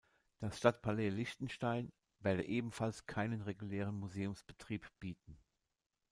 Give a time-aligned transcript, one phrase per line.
[0.39, 5.37] Das Stadtpalais Liechtenstein werde ebenfalls keinen regulären Museumsbetrieb bieten.